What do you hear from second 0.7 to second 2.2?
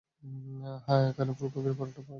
হ্যাঁঁ, এখানে ফুলকপির পরোটা পাওয়া যায়।